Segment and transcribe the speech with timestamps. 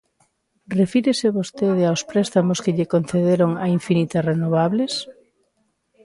[0.79, 4.93] ¿Refírese vostede aos préstamos que lle concederon a Infinita Renovables?